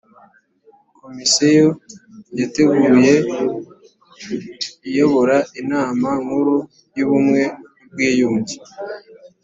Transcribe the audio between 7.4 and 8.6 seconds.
n ubwiyunge